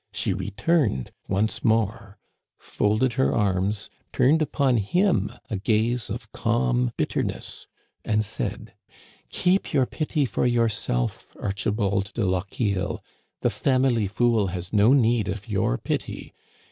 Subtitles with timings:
[0.11, 2.17] She returned once more,
[2.57, 7.67] folded her arms, turned upon him a gaze of calm bitter ness,
[8.03, 13.03] and said:'* Keep your pity for yourself, Archibald de Lochiel.
[13.41, 16.33] The family fool has no need of your pity